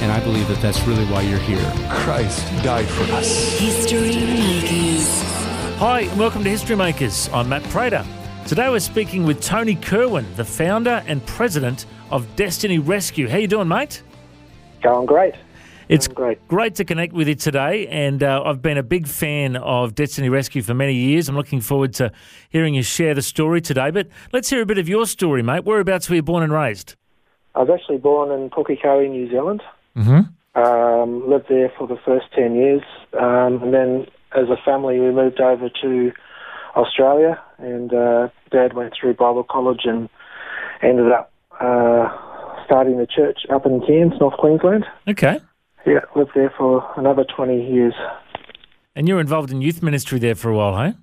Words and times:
And 0.00 0.10
I 0.10 0.18
believe 0.20 0.48
that 0.48 0.60
that's 0.62 0.82
really 0.86 1.04
why 1.06 1.20
you're 1.20 1.38
here. 1.40 1.62
Christ 1.90 2.46
died 2.64 2.86
for 2.86 3.02
us. 3.12 3.58
History 3.58 4.16
Makers. 4.16 5.06
Hi, 5.76 6.00
and 6.00 6.18
welcome 6.18 6.42
to 6.42 6.48
History 6.48 6.74
Makers. 6.74 7.28
I'm 7.34 7.50
Matt 7.50 7.62
Prater. 7.64 8.06
Today 8.46 8.70
we're 8.70 8.78
speaking 8.80 9.24
with 9.24 9.42
Tony 9.42 9.76
Kirwan, 9.76 10.24
the 10.36 10.44
founder 10.44 11.02
and 11.06 11.24
president 11.26 11.84
of 12.10 12.34
Destiny 12.34 12.78
Rescue. 12.78 13.28
How 13.28 13.36
you 13.36 13.46
doing, 13.46 13.68
mate? 13.68 14.02
Going 14.82 15.04
great. 15.04 15.34
It's 15.90 16.08
Going 16.08 16.38
great. 16.48 16.76
to 16.76 16.84
connect 16.86 17.12
with 17.12 17.28
you 17.28 17.34
today, 17.34 17.86
and 17.88 18.22
uh, 18.22 18.42
I've 18.42 18.62
been 18.62 18.78
a 18.78 18.82
big 18.82 19.06
fan 19.06 19.56
of 19.56 19.94
Destiny 19.94 20.30
Rescue 20.30 20.62
for 20.62 20.72
many 20.72 20.94
years. 20.94 21.28
I'm 21.28 21.36
looking 21.36 21.60
forward 21.60 21.92
to 21.94 22.10
hearing 22.48 22.74
you 22.74 22.82
share 22.82 23.12
the 23.12 23.22
story 23.22 23.60
today. 23.60 23.90
But 23.90 24.08
let's 24.32 24.48
hear 24.48 24.62
a 24.62 24.66
bit 24.66 24.78
of 24.78 24.88
your 24.88 25.04
story, 25.04 25.42
mate. 25.42 25.64
Whereabouts 25.64 26.08
were 26.08 26.16
you 26.16 26.22
born 26.22 26.42
and 26.42 26.52
raised? 26.52 26.94
I 27.54 27.60
was 27.64 27.68
actually 27.68 27.98
born 27.98 28.30
in 28.30 28.48
Pukekohe, 28.48 29.10
New 29.10 29.28
Zealand. 29.28 29.62
Mm-hmm. 29.96 30.60
Um, 30.60 31.28
lived 31.28 31.46
there 31.48 31.72
for 31.78 31.86
the 31.86 31.98
first 32.04 32.26
10 32.34 32.54
years. 32.54 32.82
Um, 33.18 33.62
and 33.62 33.74
then 33.74 34.06
as 34.36 34.48
a 34.48 34.56
family, 34.64 34.98
we 34.98 35.10
moved 35.10 35.40
over 35.40 35.68
to 35.82 36.12
Australia. 36.76 37.40
And 37.58 37.92
uh, 37.92 38.28
Dad 38.50 38.74
went 38.74 38.94
through 38.98 39.14
Bible 39.14 39.44
college 39.44 39.82
and 39.84 40.08
ended 40.82 41.12
up 41.12 41.32
uh, 41.60 42.08
starting 42.64 42.98
the 42.98 43.06
church 43.06 43.40
up 43.52 43.66
in 43.66 43.80
Cairns, 43.86 44.14
North 44.20 44.36
Queensland. 44.38 44.84
Okay. 45.08 45.40
Yeah, 45.86 46.00
lived 46.14 46.32
there 46.34 46.52
for 46.56 46.86
another 46.96 47.24
20 47.24 47.72
years. 47.72 47.94
And 48.94 49.08
you 49.08 49.14
were 49.14 49.20
involved 49.20 49.50
in 49.50 49.62
youth 49.62 49.82
ministry 49.82 50.18
there 50.18 50.34
for 50.34 50.50
a 50.50 50.56
while, 50.56 50.76
hey? 50.76 50.94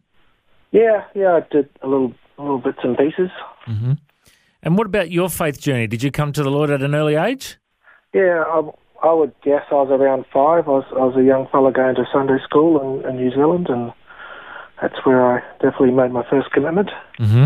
Yeah, 0.71 1.03
yeah, 1.15 1.39
I 1.41 1.47
did 1.51 1.69
a 1.81 1.87
little, 1.87 2.13
a 2.37 2.41
little 2.41 2.59
bits 2.59 2.79
and 2.83 2.97
pieces. 2.97 3.29
Mm-hmm. 3.67 3.93
And 4.63 4.77
what 4.77 4.87
about 4.87 5.09
your 5.09 5.29
faith 5.29 5.59
journey? 5.59 5.87
Did 5.87 6.03
you 6.03 6.11
come 6.11 6.31
to 6.33 6.43
the 6.43 6.51
Lord 6.51 6.69
at 6.69 6.81
an 6.81 6.93
early 6.93 7.15
age? 7.15 7.57
Yeah, 8.17 8.43
I, 8.47 8.61
I 9.03 9.13
would 9.13 9.33
guess 9.43 9.61
I 9.69 9.75
was 9.75 9.89
around 9.91 10.25
five. 10.33 10.67
I 10.67 10.71
was, 10.71 10.85
I 10.91 11.05
was 11.05 11.15
a 11.15 11.23
young 11.23 11.47
fella 11.51 11.71
going 11.71 11.93
to 11.95 12.05
Sunday 12.11 12.37
school 12.43 12.81
in, 12.81 13.07
in 13.07 13.17
New 13.17 13.29
Zealand, 13.29 13.67
and 13.69 13.93
that's 14.81 14.95
where 15.05 15.37
I 15.37 15.41
definitely 15.61 15.91
made 15.91 16.11
my 16.11 16.27
first 16.27 16.49
commitment. 16.51 16.89
Mm-hmm. 17.19 17.45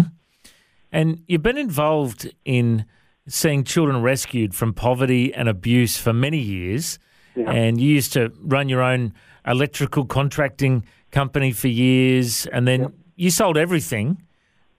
And 0.94 1.23
you've 1.27 1.44
been 1.44 1.58
involved 1.58 2.33
in 2.45 2.86
seeing 3.27 3.66
children 3.66 4.02
rescued 4.02 4.55
from 4.55 4.73
poverty 4.73 5.33
and 5.33 5.49
abuse 5.49 5.97
for 5.97 6.14
many 6.14 6.39
years. 6.39 6.99
Yeah. 7.36 7.52
And 7.52 7.81
you 7.81 7.89
used 7.89 8.14
to 8.14 8.31
run 8.42 8.69
your 8.69 8.81
own 8.81 9.14
electrical 9.45 10.05
contracting 10.05 10.86
company 11.11 11.52
for 11.52 11.67
years. 11.67 12.45
And 12.47 12.66
then 12.66 12.94
you 13.17 13.30
sold 13.30 13.58
everything 13.58 14.23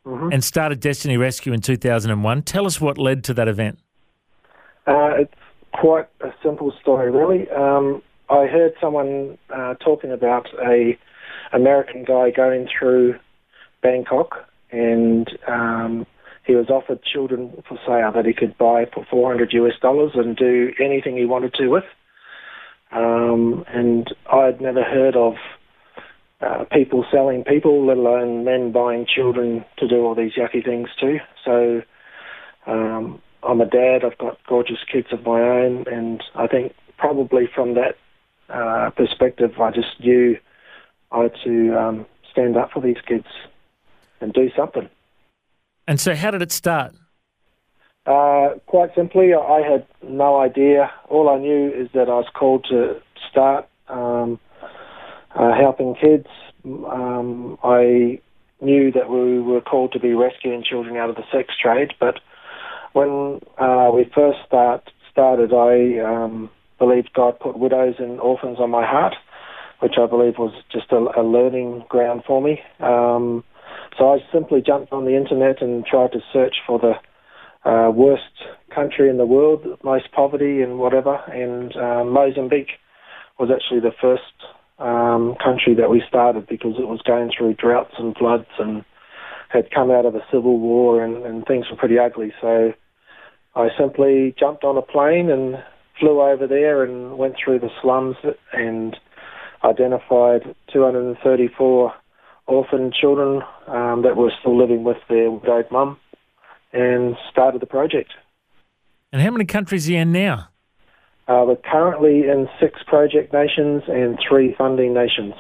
Mm-hmm. 0.04 0.30
and 0.32 0.42
started 0.42 0.80
Destiny 0.80 1.16
Rescue 1.16 1.52
in 1.52 1.60
2001. 1.60 2.42
Tell 2.42 2.66
us 2.66 2.80
what 2.80 2.98
led 2.98 3.22
to 3.22 3.34
that 3.34 3.46
event. 3.46 3.78
Uh, 4.84 5.12
it's 5.16 5.34
quite 5.72 6.06
a 6.20 6.30
simple 6.42 6.72
story, 6.80 7.10
really. 7.10 7.50
Um, 7.50 8.02
I 8.28 8.46
heard 8.46 8.72
someone 8.80 9.38
uh, 9.54 9.74
talking 9.74 10.12
about 10.12 10.48
a 10.64 10.98
American 11.52 12.04
guy 12.04 12.30
going 12.30 12.68
through 12.78 13.16
Bangkok, 13.82 14.48
and 14.70 15.28
um, 15.46 16.06
he 16.46 16.54
was 16.54 16.70
offered 16.70 17.02
children 17.02 17.62
for 17.68 17.78
sale 17.86 18.12
that 18.14 18.24
he 18.26 18.32
could 18.32 18.56
buy 18.56 18.86
for 18.92 19.04
400 19.10 19.52
US 19.52 19.74
dollars 19.80 20.12
and 20.14 20.36
do 20.36 20.70
anything 20.80 21.16
he 21.16 21.24
wanted 21.24 21.54
to 21.54 21.68
with. 21.68 21.84
Um, 22.90 23.64
and 23.68 24.12
I'd 24.30 24.60
never 24.60 24.82
heard 24.82 25.16
of 25.16 25.34
uh, 26.40 26.64
people 26.72 27.04
selling 27.10 27.44
people, 27.44 27.86
let 27.86 27.96
alone 27.96 28.44
men 28.44 28.72
buying 28.72 29.06
children 29.06 29.64
to 29.78 29.88
do 29.88 30.04
all 30.04 30.14
these 30.14 30.32
yucky 30.32 30.64
things 30.64 30.88
too. 31.00 31.18
So 31.44 31.82
um, 32.66 33.22
I'm 33.42 33.60
a 33.60 33.66
dad. 33.66 34.04
I've 34.04 34.18
got 34.18 34.38
gorgeous 34.46 34.78
kids 34.90 35.08
of 35.12 35.24
my 35.24 35.40
own, 35.40 35.84
and 35.90 36.22
I 36.34 36.46
think 36.46 36.74
probably 36.96 37.48
from 37.52 37.74
that 37.74 37.96
uh, 38.48 38.90
perspective, 38.90 39.60
I 39.60 39.70
just 39.70 40.00
knew 40.00 40.36
I 41.10 41.22
had 41.24 41.34
to 41.44 41.78
um, 41.78 42.06
stand 42.30 42.56
up 42.56 42.70
for 42.72 42.80
these 42.80 43.00
kids 43.06 43.26
and 44.20 44.32
do 44.32 44.50
something. 44.56 44.88
And 45.86 46.00
so, 46.00 46.14
how 46.14 46.30
did 46.30 46.42
it 46.42 46.52
start? 46.52 46.94
Uh, 48.06 48.54
quite 48.66 48.90
simply, 48.94 49.32
I 49.34 49.60
had 49.60 49.86
no 50.02 50.40
idea. 50.40 50.90
All 51.08 51.28
I 51.28 51.38
knew 51.38 51.72
is 51.72 51.88
that 51.94 52.08
I 52.08 52.14
was 52.14 52.26
called 52.34 52.66
to 52.70 53.00
start 53.30 53.68
um, 53.88 54.40
uh, 55.34 55.54
helping 55.54 55.94
kids. 55.94 56.26
Um, 56.64 57.58
I 57.62 58.20
knew 58.60 58.92
that 58.92 59.08
we 59.08 59.40
were 59.40 59.60
called 59.60 59.92
to 59.92 60.00
be 60.00 60.14
rescuing 60.14 60.64
children 60.64 60.96
out 60.96 61.10
of 61.10 61.16
the 61.16 61.24
sex 61.32 61.54
trade, 61.60 61.92
but 61.98 62.20
when 62.92 63.40
uh, 63.58 63.90
we 63.94 64.10
first 64.14 64.38
start, 64.46 64.90
started, 65.10 65.52
I 65.52 65.98
um, 66.00 66.50
believed 66.78 67.10
God 67.14 67.38
put 67.40 67.58
widows 67.58 67.96
and 67.98 68.20
orphans 68.20 68.58
on 68.60 68.70
my 68.70 68.84
heart, 68.84 69.14
which 69.80 69.94
I 70.00 70.06
believe 70.06 70.34
was 70.38 70.54
just 70.70 70.90
a, 70.92 71.20
a 71.20 71.22
learning 71.22 71.84
ground 71.88 72.22
for 72.26 72.40
me. 72.40 72.60
Um, 72.80 73.44
so 73.98 74.12
I 74.12 74.18
simply 74.32 74.62
jumped 74.64 74.92
on 74.92 75.04
the 75.04 75.16
internet 75.16 75.60
and 75.62 75.84
tried 75.84 76.12
to 76.12 76.20
search 76.32 76.56
for 76.66 76.78
the 76.78 76.94
uh, 77.68 77.90
worst 77.90 78.22
country 78.74 79.08
in 79.08 79.18
the 79.18 79.26
world, 79.26 79.64
most 79.84 80.10
poverty 80.12 80.62
and 80.62 80.78
whatever, 80.78 81.16
and 81.28 81.76
um, 81.76 82.12
Mozambique 82.12 82.72
was 83.38 83.50
actually 83.50 83.80
the 83.80 83.94
first 84.00 84.22
um, 84.78 85.36
country 85.42 85.74
that 85.74 85.90
we 85.90 86.02
started 86.08 86.46
because 86.46 86.74
it 86.78 86.88
was 86.88 87.00
going 87.02 87.30
through 87.36 87.54
droughts 87.54 87.94
and 87.98 88.16
floods 88.16 88.48
and 88.58 88.84
had 89.48 89.70
come 89.70 89.90
out 89.90 90.06
of 90.06 90.14
a 90.14 90.24
civil 90.32 90.58
war 90.58 91.04
and, 91.04 91.24
and 91.24 91.44
things 91.46 91.66
were 91.70 91.76
pretty 91.76 91.98
ugly. 91.98 92.32
So 92.40 92.72
I 93.54 93.68
simply 93.78 94.34
jumped 94.38 94.64
on 94.64 94.76
a 94.76 94.82
plane 94.82 95.30
and 95.30 95.62
flew 96.00 96.20
over 96.20 96.46
there 96.46 96.82
and 96.82 97.18
went 97.18 97.34
through 97.42 97.60
the 97.60 97.70
slums 97.82 98.16
and 98.52 98.96
identified 99.64 100.54
234 100.72 101.92
orphan 102.46 102.92
children 102.98 103.42
um, 103.68 104.02
that 104.02 104.16
were 104.16 104.32
still 104.40 104.58
living 104.58 104.84
with 104.84 104.96
their 105.08 105.30
widowed 105.30 105.70
mum 105.70 105.98
and 106.72 107.16
started 107.30 107.60
the 107.60 107.66
project. 107.66 108.12
And 109.12 109.20
how 109.20 109.30
many 109.30 109.44
countries 109.44 109.88
are 109.88 109.92
you 109.92 109.98
in 109.98 110.12
now? 110.12 110.48
Uh, 111.28 111.44
we're 111.46 111.56
currently 111.56 112.28
in 112.28 112.48
six 112.58 112.80
project 112.86 113.32
nations 113.32 113.82
and 113.86 114.18
three 114.28 114.54
funding 114.56 114.92
nations. 114.92 115.34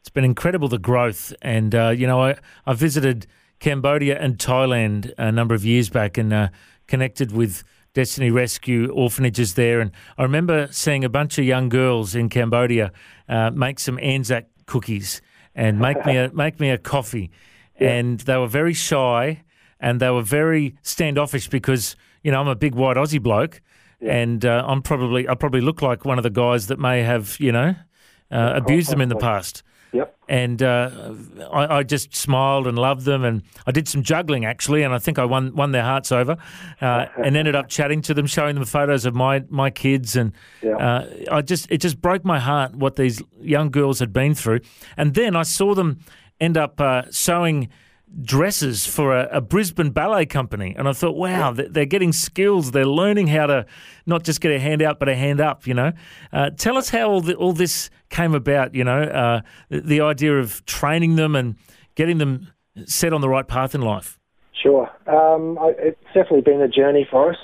It's 0.00 0.10
been 0.10 0.24
incredible 0.24 0.68
the 0.68 0.78
growth, 0.78 1.32
and 1.40 1.74
uh, 1.74 1.90
you 1.90 2.06
know 2.06 2.20
I, 2.20 2.36
I 2.66 2.74
visited 2.74 3.26
Cambodia 3.60 4.18
and 4.18 4.38
Thailand 4.38 5.12
a 5.16 5.30
number 5.32 5.54
of 5.54 5.64
years 5.64 5.88
back 5.88 6.18
and 6.18 6.32
uh, 6.32 6.48
connected 6.90 7.32
with 7.32 7.64
Destiny 7.94 8.30
Rescue 8.30 8.90
orphanages 8.92 9.54
there, 9.54 9.80
and 9.80 9.90
I 10.18 10.22
remember 10.22 10.68
seeing 10.70 11.04
a 11.04 11.08
bunch 11.08 11.38
of 11.38 11.44
young 11.44 11.70
girls 11.70 12.14
in 12.14 12.28
Cambodia 12.28 12.92
uh, 13.28 13.50
make 13.50 13.80
some 13.80 13.98
Anzac 14.00 14.46
cookies 14.66 15.22
and 15.54 15.78
make 15.78 16.04
me 16.04 16.16
a 16.16 16.30
make 16.32 16.60
me 16.60 16.70
a 16.70 16.78
coffee, 16.78 17.30
and 17.76 18.20
they 18.20 18.36
were 18.36 18.46
very 18.46 18.74
shy 18.74 19.42
and 19.80 19.98
they 20.00 20.10
were 20.10 20.22
very 20.22 20.76
standoffish 20.82 21.48
because 21.48 21.96
you 22.22 22.30
know 22.30 22.40
I'm 22.40 22.48
a 22.48 22.54
big 22.54 22.74
white 22.74 22.96
Aussie 22.96 23.22
bloke, 23.22 23.60
and 24.00 24.44
uh, 24.44 24.64
I'm 24.66 24.82
probably 24.82 25.28
I 25.28 25.34
probably 25.34 25.62
look 25.62 25.82
like 25.82 26.04
one 26.04 26.18
of 26.18 26.22
the 26.22 26.30
guys 26.30 26.66
that 26.68 26.78
may 26.78 27.02
have 27.02 27.36
you 27.40 27.52
know 27.52 27.74
uh, 28.30 28.52
abused 28.54 28.90
them 28.90 29.00
in 29.00 29.08
the 29.08 29.16
past. 29.16 29.62
Yep. 29.92 30.16
And 30.28 30.62
uh, 30.62 31.14
I, 31.52 31.78
I 31.78 31.82
just 31.82 32.14
smiled 32.14 32.66
and 32.68 32.78
loved 32.78 33.04
them, 33.04 33.24
and 33.24 33.42
I 33.66 33.72
did 33.72 33.88
some 33.88 34.02
juggling 34.02 34.44
actually, 34.44 34.82
and 34.84 34.94
I 34.94 34.98
think 34.98 35.18
I 35.18 35.24
won 35.24 35.54
won 35.56 35.72
their 35.72 35.82
hearts 35.82 36.12
over, 36.12 36.36
uh, 36.80 37.06
and 37.16 37.36
ended 37.36 37.56
up 37.56 37.68
chatting 37.68 38.00
to 38.02 38.14
them, 38.14 38.26
showing 38.26 38.54
them 38.54 38.64
photos 38.64 39.04
of 39.04 39.14
my 39.14 39.42
my 39.48 39.70
kids, 39.70 40.14
and 40.16 40.32
Yeah. 40.62 40.76
uh, 40.76 41.06
I 41.32 41.42
just 41.42 41.70
it 41.70 41.78
just 41.80 42.00
broke 42.00 42.24
my 42.24 42.38
heart 42.38 42.74
what 42.76 42.94
these 42.96 43.20
young 43.40 43.70
girls 43.70 43.98
had 43.98 44.12
been 44.12 44.34
through, 44.34 44.60
and 44.96 45.14
then 45.14 45.34
I 45.34 45.42
saw 45.42 45.74
them 45.74 45.98
end 46.40 46.56
up 46.56 46.80
uh, 46.80 47.02
sewing 47.10 47.68
dresses 48.22 48.86
for 48.86 49.16
a, 49.16 49.28
a 49.30 49.40
Brisbane 49.40 49.90
ballet 49.90 50.26
company, 50.26 50.74
and 50.76 50.88
I 50.88 50.92
thought, 50.92 51.16
wow, 51.16 51.52
they- 51.52 51.68
they're 51.68 51.84
getting 51.86 52.12
skills. 52.12 52.72
They're 52.72 52.84
learning 52.86 53.28
how 53.28 53.46
to 53.46 53.66
not 54.06 54.24
just 54.24 54.40
get 54.40 54.52
a 54.52 54.58
hand 54.58 54.82
out, 54.82 54.98
but 54.98 55.08
a 55.08 55.14
hand 55.14 55.40
up. 55.40 55.66
You 55.66 55.74
know, 55.74 55.92
uh, 56.32 56.50
tell 56.50 56.76
us 56.76 56.90
how 56.90 57.08
all, 57.10 57.20
the, 57.20 57.34
all 57.34 57.52
this 57.52 57.90
came 58.08 58.34
about. 58.34 58.74
You 58.74 58.84
know, 58.84 59.02
uh, 59.02 59.40
the, 59.68 59.80
the 59.80 60.00
idea 60.00 60.38
of 60.38 60.64
training 60.66 61.16
them 61.16 61.36
and 61.36 61.56
getting 61.94 62.18
them 62.18 62.48
set 62.84 63.12
on 63.12 63.20
the 63.20 63.28
right 63.28 63.46
path 63.46 63.74
in 63.74 63.80
life. 63.82 64.18
Sure. 64.62 64.90
Um, 65.06 65.58
I, 65.58 65.72
it's 65.78 66.04
definitely 66.14 66.42
been 66.42 66.60
a 66.60 66.68
journey 66.68 67.06
for 67.10 67.30
us. 67.30 67.38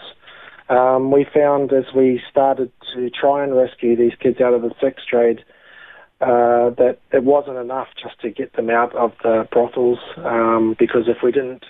um, 0.68 1.10
we 1.12 1.24
found 1.32 1.72
as 1.72 1.84
we 1.94 2.20
started 2.30 2.70
to 2.94 3.08
try 3.10 3.42
and 3.44 3.54
rescue 3.56 3.96
these 3.96 4.12
kids 4.20 4.40
out 4.40 4.52
of 4.52 4.62
the 4.62 4.72
sex 4.80 5.02
trade 5.08 5.44
uh, 6.20 6.70
that 6.70 6.98
it 7.12 7.24
wasn't 7.24 7.56
enough 7.56 7.88
just 8.02 8.18
to 8.20 8.30
get 8.30 8.54
them 8.54 8.70
out 8.70 8.94
of 8.94 9.12
the 9.22 9.46
brothels 9.52 9.98
um, 10.18 10.74
because 10.78 11.02
if 11.08 11.18
we 11.22 11.30
didn't 11.30 11.64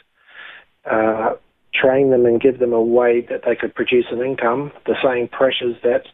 uh, 0.91 1.33
train 1.75 2.11
them 2.11 2.27
and 2.27 2.41
give 2.41 2.59
them 2.59 2.73
a 2.73 2.83
way 2.83 3.27
that 3.29 3.43
they 3.45 3.57
could 3.57 3.75
produce 3.75 4.07
an 4.11 4.21
income, 4.21 4.73
the 4.87 4.97
same 5.03 5.29
pressures 5.29 5.77
that 5.83 6.07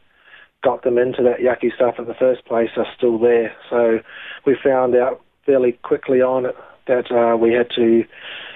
got 0.63 0.83
them 0.83 0.97
into 0.97 1.23
that 1.23 1.41
yucky 1.41 1.75
stuff 1.75 1.97
in 1.99 2.07
the 2.07 2.15
first 2.15 2.45
place 2.47 2.71
are 2.77 2.87
still 2.97 3.19
there. 3.19 3.53
So 3.69 3.99
we 4.47 4.57
found 4.63 4.95
out 4.95 5.21
fairly 5.45 5.73
quickly 5.83 6.21
on 6.23 6.47
it 6.47 6.57
that 6.87 7.11
uh, 7.11 7.37
we 7.37 7.53
had 7.53 7.69
to 7.77 8.05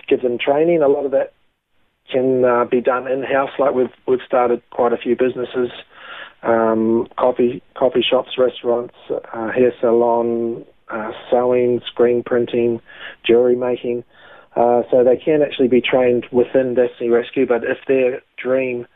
give 0.08 0.22
them 0.22 0.38
training. 0.38 0.82
A 0.82 0.88
lot 0.88 1.04
of 1.04 1.10
that 1.12 1.32
can 2.10 2.44
uh, 2.44 2.64
be 2.64 2.80
done 2.80 3.10
in 3.10 3.22
house. 3.22 3.50
Like 3.58 3.74
we've 3.74 3.92
we've 4.06 4.20
started 4.26 4.62
quite 4.70 4.92
a 4.92 4.96
few 4.96 5.16
businesses, 5.16 5.70
um, 6.46 7.08
coffee 7.18 7.62
coffee 7.74 8.04
shops, 8.08 8.30
restaurants, 8.38 8.94
uh, 9.10 9.50
hair 9.50 9.72
salon, 9.80 10.64
uh, 10.88 11.10
sewing, 11.30 11.80
screen 11.86 12.22
printing, 12.24 12.80
jewelry 13.24 13.56
making. 13.56 14.04
Uh, 14.54 14.82
so 14.90 15.04
they 15.04 15.16
can 15.16 15.42
actually 15.42 15.68
be 15.68 15.82
trained 15.82 16.24
within 16.32 16.74
Destiny 16.74 17.10
Rescue. 17.10 17.46
But 17.46 17.62
if 17.64 17.76
their 17.86 18.22
dream 18.38 18.86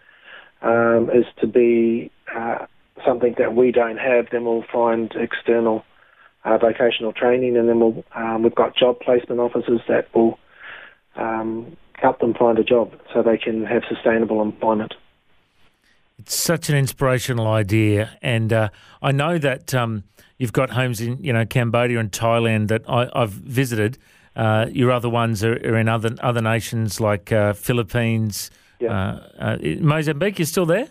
um, 0.63 1.11
is 1.13 1.27
to 1.41 1.47
be 1.47 2.11
uh, 2.35 2.67
something 3.05 3.35
that 3.39 3.55
we 3.55 3.73
don't 3.73 3.99
have, 3.99 4.27
then 4.33 4.45
we'll 4.45 4.65
find 4.73 5.13
external 5.15 5.85
uh, 6.45 6.57
vocational 6.57 7.13
training, 7.13 7.57
and 7.57 7.69
then 7.69 7.81
we'll 7.81 8.05
um, 8.15 8.43
we've 8.43 8.55
got 8.55 8.77
job 8.77 9.01
placement 9.01 9.41
officers 9.41 9.81
that 9.89 10.07
will 10.15 10.39
um, 11.17 11.77
help 11.95 12.19
them 12.21 12.33
find 12.33 12.59
a 12.59 12.65
job 12.65 12.93
so 13.13 13.23
they 13.23 13.37
can 13.37 13.65
have 13.65 13.83
sustainable 13.89 14.41
employment. 14.41 14.95
It's 16.21 16.37
such 16.37 16.69
an 16.69 16.77
inspirational 16.77 17.47
idea, 17.47 18.11
and 18.21 18.53
uh, 18.53 18.69
I 19.01 19.11
know 19.11 19.39
that 19.39 19.73
um, 19.75 20.05
you've 20.37 20.53
got 20.53 20.69
homes 20.69 21.01
in 21.01 21.23
you 21.25 21.33
know 21.33 21.47
Cambodia 21.47 21.99
and 21.99 22.13
Thailand 22.13 22.69
that 22.69 22.83
I, 22.87 23.09
have 23.19 23.31
visited. 23.31 23.97
Uh, 24.37 24.67
your 24.71 24.91
other 24.91 25.09
ones 25.09 25.43
are, 25.43 25.55
are, 25.55 25.79
in 25.79 25.89
other 25.89 26.15
other 26.21 26.43
nations 26.43 27.01
like 27.01 27.33
uh, 27.33 27.55
Philippines, 27.55 28.51
yeah. 28.81 29.21
Uh, 29.39 29.39
uh, 29.39 29.57
Mozambique. 29.81 30.39
You're 30.39 30.45
still 30.45 30.67
there? 30.67 30.89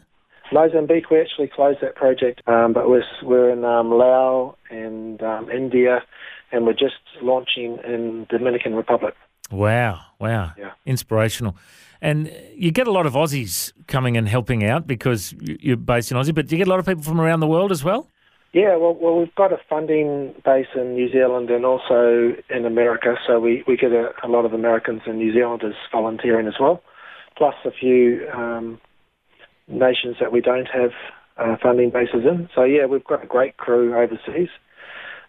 Mozambique, 0.52 1.12
we 1.12 1.22
actually 1.22 1.48
closed 1.48 1.80
that 1.82 1.94
project, 1.94 2.42
um, 2.48 2.74
but 2.74 2.90
we're, 2.90 3.04
we're 3.22 3.52
in 3.52 3.64
um, 3.64 3.92
Laos 3.92 4.56
and 4.72 5.22
um, 5.22 5.48
India, 5.52 6.04
and 6.52 6.66
we're 6.66 6.74
just 6.74 6.96
launching 7.22 7.78
in 7.86 8.26
Dominican 8.32 8.74
Republic. 8.74 9.14
Wow, 9.52 10.02
wow. 10.18 10.54
Yeah. 10.58 10.72
Inspirational. 10.88 11.56
And 12.02 12.32
you 12.56 12.72
get 12.72 12.88
a 12.88 12.92
lot 12.92 13.06
of 13.06 13.14
Aussies 13.14 13.74
coming 13.88 14.16
and 14.16 14.28
helping 14.28 14.64
out 14.64 14.88
because 14.88 15.34
you're 15.40 15.78
based 15.78 16.12
in 16.12 16.18
Aussie, 16.18 16.34
but 16.34 16.48
do 16.48 16.56
you 16.56 16.60
get 16.60 16.68
a 16.68 16.70
lot 16.70 16.80
of 16.80 16.86
people 16.86 17.04
from 17.04 17.20
around 17.20 17.42
the 17.42 17.48
world 17.48 17.72
as 17.72 17.84
well? 17.84 18.08
Yeah, 18.52 18.78
well, 18.78 18.98
well, 19.00 19.20
we've 19.20 19.36
got 19.36 19.54
a 19.54 19.60
funding 19.70 20.34
base 20.44 20.68
in 20.76 20.96
New 20.96 21.12
Zealand 21.12 21.52
and 21.52 21.66
also 21.66 22.36
in 22.50 22.66
America, 22.66 23.16
so 23.28 23.40
we, 23.40 23.64
we 23.68 23.78
get 23.78 23.92
a, 23.92 24.12
a 24.24 24.28
lot 24.28 24.44
of 24.46 24.54
Americans 24.54 25.02
and 25.06 25.20
New 25.20 25.32
Zealanders 25.34 25.76
volunteering 25.92 26.48
as 26.48 26.56
well, 26.60 26.82
plus 27.38 27.54
a 27.64 27.70
few 27.72 28.28
um, 28.34 28.80
nations 29.68 30.16
that 30.20 30.32
we 30.32 30.42
don't 30.42 30.68
have 30.68 30.92
uh, 31.38 31.58
funding 31.62 31.92
bases 31.92 32.26
in. 32.26 32.50
So 32.56 32.64
yeah, 32.64 32.86
we've 32.86 33.04
got 33.04 33.24
a 33.24 33.28
great 33.28 33.58
crew 33.58 33.94
overseas. 33.94 34.50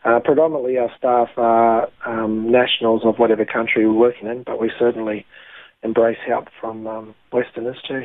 Uh, 0.02 0.18
predominantly, 0.24 0.78
our 0.78 0.90
staff 0.96 1.28
are 1.36 1.88
um, 2.06 2.50
nationals 2.50 3.02
of 3.04 3.18
whatever 3.18 3.44
country 3.44 3.86
we're 3.86 3.92
working 3.92 4.28
in, 4.28 4.44
but 4.44 4.58
we 4.58 4.70
certainly 4.78 5.26
embrace 5.82 6.18
help 6.26 6.48
from 6.60 6.86
um, 6.86 7.14
Westerners 7.32 7.78
too. 7.86 8.04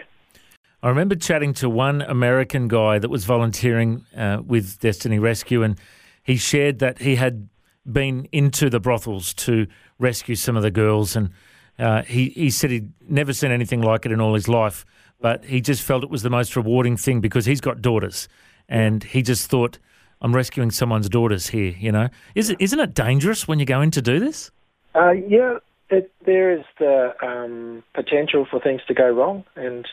I 0.83 0.89
remember 0.89 1.15
chatting 1.15 1.53
to 1.55 1.69
one 1.69 2.01
American 2.01 2.67
guy 2.67 2.99
that 2.99 3.09
was 3.09 3.25
volunteering 3.25 4.05
uh, 4.15 4.41
with 4.45 4.79
Destiny 4.79 5.17
Rescue, 5.17 5.63
and 5.63 5.79
he 6.21 6.37
shared 6.37 6.79
that 6.79 6.99
he 6.99 7.15
had 7.15 7.49
been 7.91 8.27
into 8.31 8.69
the 8.69 8.79
brothels 8.79 9.33
to 9.33 9.67
rescue 9.99 10.35
some 10.35 10.55
of 10.55 10.63
the 10.63 10.71
girls, 10.71 11.15
and 11.15 11.31
uh, 11.79 12.03
he 12.03 12.29
he 12.29 12.49
said 12.49 12.71
he'd 12.71 12.91
never 13.09 13.33
seen 13.33 13.51
anything 13.51 13.81
like 13.81 14.05
it 14.05 14.11
in 14.11 14.21
all 14.21 14.33
his 14.33 14.47
life, 14.47 14.85
but 15.19 15.45
he 15.45 15.61
just 15.61 15.81
felt 15.81 16.03
it 16.03 16.09
was 16.09 16.23
the 16.23 16.29
most 16.29 16.55
rewarding 16.55 16.97
thing 16.97 17.19
because 17.19 17.45
he's 17.45 17.61
got 17.61 17.81
daughters, 17.81 18.27
and 18.69 19.03
he 19.03 19.21
just 19.21 19.49
thought 19.49 19.79
I'm 20.21 20.35
rescuing 20.35 20.71
someone's 20.71 21.09
daughters 21.09 21.47
here. 21.47 21.73
You 21.79 21.91
know, 21.91 22.09
is 22.35 22.49
it 22.49 22.57
isn't 22.59 22.79
it 22.79 22.93
dangerous 22.93 23.47
when 23.47 23.59
you 23.59 23.65
go 23.65 23.81
in 23.81 23.91
to 23.91 24.01
do 24.01 24.19
this? 24.19 24.51
Uh, 24.93 25.11
yeah, 25.11 25.57
it, 25.89 26.11
there 26.25 26.51
is 26.51 26.63
the 26.79 27.13
um, 27.21 27.83
potential 27.93 28.47
for 28.49 28.59
things 28.59 28.81
to 28.87 28.93
go 28.93 29.09
wrong, 29.09 29.43
and 29.55 29.87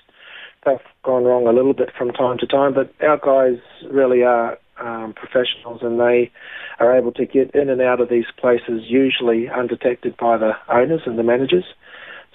they've 0.65 0.79
gone 1.05 1.25
wrong 1.25 1.47
a 1.47 1.53
little 1.53 1.75
bit 1.75 1.91
from 1.97 2.11
time 2.13 2.39
to 2.39 2.47
time. 2.47 2.75
But 2.75 2.93
our 3.03 3.19
guys 3.19 3.61
really 3.91 4.23
are 4.23 4.59
um, 4.81 5.13
professionals, 5.15 5.81
and 5.83 6.01
they 6.01 6.31
are 6.79 6.97
able 6.97 7.13
to 7.13 7.27
get 7.27 7.55
in 7.55 7.69
and 7.69 7.81
out 7.81 8.01
of 8.01 8.09
these 8.09 8.25
places 8.39 8.83
usually 8.87 9.49
undetected 9.49 10.17
by 10.17 10.39
the 10.39 10.53
owners 10.69 11.03
and 11.07 11.19
the 11.19 11.23
managers. 11.23 11.65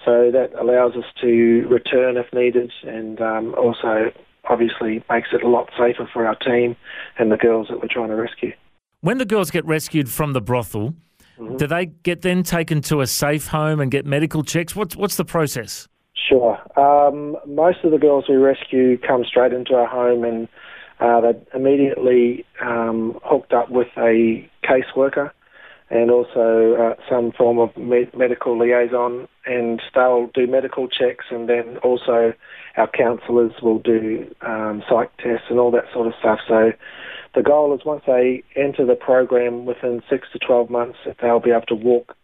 So 0.06 0.32
that 0.32 0.52
allows 0.58 0.96
us 0.96 1.06
to 1.22 1.68
return 1.70 2.18
if 2.18 2.32
needed, 2.32 2.72
and 2.84 3.20
um, 3.20 3.56
also 3.56 4.12
obviously 4.50 5.04
makes 5.10 5.30
it 5.34 5.44
a 5.44 5.48
lot 5.48 5.70
safer 5.78 6.10
for 6.12 6.26
our 6.26 6.36
team 6.36 6.76
and 7.18 7.32
the 7.32 7.38
girls 7.38 7.68
that 7.70 7.82
we're 7.82 7.90
trying 7.90 8.10
to 8.10 8.16
rescue. 8.16 8.54
When 9.02 9.18
the 9.18 9.26
girls 9.26 9.52
get 9.52 9.66
rescued 9.66 10.10
from 10.10 10.32
the 10.34 10.42
brothel, 10.42 10.96
mm-hmm. 11.40 11.58
do 11.58 11.68
they 11.68 11.88
get 11.88 12.22
then 12.22 12.44
taken 12.44 12.82
to 12.84 13.02
a 13.02 13.08
safe 13.08 13.48
home 13.48 13.80
and 13.80 13.92
get 13.92 14.06
medical 14.06 14.44
checks? 14.44 14.76
What's 14.76 14.96
what's 14.96 15.16
the 15.16 15.26
process? 15.26 15.88
Sure. 16.16 16.60
Um, 16.78 17.38
most 17.46 17.84
of 17.84 17.92
the 17.92 17.98
girls 17.98 18.26
we 18.28 18.36
rescue 18.36 18.98
come 18.98 19.24
straight 19.24 19.54
into 19.54 19.76
our 19.76 19.88
home 19.88 20.24
and 20.24 20.48
uh, 21.00 21.22
they're 21.22 21.42
immediately 21.54 22.46
um, 22.62 23.20
hooked 23.24 23.54
up 23.54 23.70
with 23.70 23.88
a 23.98 24.50
caseworker 24.64 25.32
and 25.90 26.12
also 26.12 26.76
uh, 26.76 26.96
some 27.10 27.32
form 27.32 27.60
of 27.60 27.76
me- 27.78 28.10
medical 28.16 28.58
liaison, 28.58 29.28
and 29.46 29.82
they'll 29.96 30.28
do 30.34 30.46
medical 30.46 30.88
checks, 30.88 31.26
and 31.32 31.48
then 31.48 31.78
also 31.78 32.34
our 32.76 32.88
counsellors 32.88 33.54
will 33.62 33.80
do 33.80 34.30
um, 34.42 34.84
psych 34.90 35.16
tests 35.18 35.46
and 35.50 35.60
all 35.60 35.72
that 35.72 35.86
sort 35.94 36.08
of 36.08 36.14
stuff. 36.20 36.40
So 36.48 36.74
the 37.38 37.44
goal 37.44 37.76
is 37.76 37.86
once 37.86 38.02
they 38.08 38.44
enter 38.56 38.84
the 38.84 38.96
program 38.96 39.66
within 39.66 40.02
six 40.10 40.28
to 40.34 40.40
12 40.40 40.72
months, 40.72 40.98
that 41.06 41.18
they'll 41.22 41.40
be 41.40 41.52
able 41.52 41.68
to 41.68 41.76
walk 41.76 42.16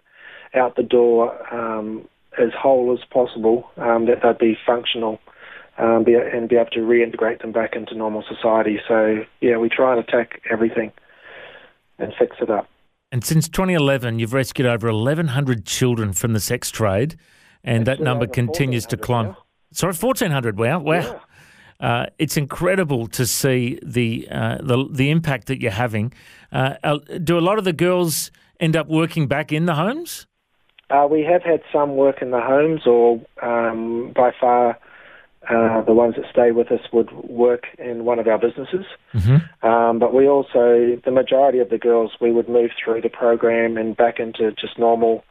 out 0.56 0.75
the 0.75 0.83
door 0.83 1.31
um, 1.54 2.07
as 2.39 2.50
whole 2.60 2.92
as 2.92 3.06
possible, 3.12 3.69
um, 3.77 4.07
that 4.07 4.21
they'd 4.24 4.39
be 4.39 4.57
functional 4.65 5.19
um, 5.77 6.04
be, 6.04 6.15
and 6.15 6.50
be 6.50 6.56
able 6.56 6.71
to 6.71 6.80
reintegrate 6.80 7.42
them 7.42 7.51
back 7.51 7.75
into 7.75 7.95
normal 7.95 8.24
society. 8.27 8.80
So, 8.88 9.24
yeah, 9.39 9.57
we 9.57 9.69
try 9.69 9.95
and 9.95 10.00
attack 10.00 10.42
everything 10.50 10.92
and 12.00 12.12
fix 12.17 12.38
it 12.41 12.50
up. 12.50 12.67
And 13.12 13.24
since 13.24 13.48
2011, 13.48 14.17
you've 14.17 14.34
rescued 14.34 14.67
over 14.67 14.91
1,100 14.91 15.65
children 15.67 16.13
from 16.13 16.34
the 16.34 16.39
sex 16.39 16.72
trade, 16.72 17.17
and 17.63 17.86
that 17.86 18.00
number 18.00 18.25
continues 18.25 18.88
to 18.88 18.98
climb. 18.98 19.27
Now. 19.27 19.38
Sorry, 19.72 19.93
1,400. 19.93 20.58
Wow, 20.58 20.79
wow. 20.79 20.93
Yeah. 20.93 21.20
Uh, 21.80 22.06
it's 22.18 22.38
incredible 22.38 23.08
to 23.08 23.25
see 23.25 23.80
the 23.84 24.27
uh, 24.32 24.58
the 24.62 24.88
the 24.92 25.10
impact 25.10 25.48
that 25.48 25.62
you're 25.62 25.72
having. 25.72 26.13
Uh, 26.51 26.75
uh, 26.84 26.98
do 27.24 27.38
a 27.38 27.42
lot 27.42 27.58
of 27.58 27.65
the 27.65 27.74
girls 27.74 28.32
end 28.60 28.75
up 28.75 28.88
working 28.88 29.27
back 29.27 29.51
in 29.51 29.65
the 29.65 29.75
homes? 29.75 30.27
Uh, 30.89 31.08
we 31.10 31.22
have 31.22 31.44
had 31.44 31.62
some 31.72 31.96
work 31.96 32.22
in 32.22 32.32
the 32.32 32.42
homes, 32.42 32.86
or 32.86 33.20
um, 33.42 34.12
by 34.15 34.32
far 34.39 34.77
uh, 35.50 35.82
the 35.82 35.94
ones 35.94 36.15
that 36.15 36.25
stay 36.32 36.51
with 36.51 36.72
us 36.72 36.80
would 36.94 37.12
work 37.12 37.65
in 37.77 38.06
one 38.06 38.20
of 38.20 38.27
our 38.27 38.38
businesses. 38.38 38.86
Mm-hmm. 39.13 39.68
Um, 39.68 40.00
but 40.00 40.13
we 40.13 40.27
also, 40.27 40.98
the 41.03 41.12
majority 41.12 41.60
of 41.60 41.70
the 41.70 41.77
girls, 41.77 42.12
we 42.22 42.32
would 42.32 42.48
move 42.48 42.72
through 42.82 43.01
the 43.01 43.10
program 43.10 43.77
and 43.77 43.98
back 43.98 44.20
into 44.20 44.51
just 44.53 44.80
normal 44.80 45.24